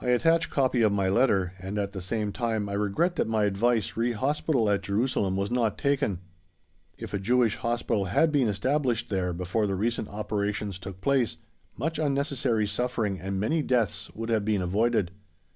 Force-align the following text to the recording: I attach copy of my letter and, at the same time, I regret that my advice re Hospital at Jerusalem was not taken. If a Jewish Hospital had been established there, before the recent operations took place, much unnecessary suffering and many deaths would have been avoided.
I 0.00 0.08
attach 0.08 0.50
copy 0.50 0.82
of 0.82 0.90
my 0.90 1.08
letter 1.08 1.52
and, 1.60 1.78
at 1.78 1.92
the 1.92 2.02
same 2.02 2.32
time, 2.32 2.68
I 2.68 2.72
regret 2.72 3.14
that 3.14 3.28
my 3.28 3.44
advice 3.44 3.96
re 3.96 4.10
Hospital 4.10 4.68
at 4.68 4.82
Jerusalem 4.82 5.36
was 5.36 5.48
not 5.48 5.78
taken. 5.78 6.18
If 6.98 7.14
a 7.14 7.20
Jewish 7.20 7.54
Hospital 7.58 8.06
had 8.06 8.32
been 8.32 8.48
established 8.48 9.10
there, 9.10 9.32
before 9.32 9.68
the 9.68 9.76
recent 9.76 10.08
operations 10.08 10.80
took 10.80 11.00
place, 11.00 11.36
much 11.76 12.00
unnecessary 12.00 12.66
suffering 12.66 13.20
and 13.20 13.38
many 13.38 13.62
deaths 13.62 14.10
would 14.12 14.28
have 14.28 14.44
been 14.44 14.60
avoided. 14.60 15.12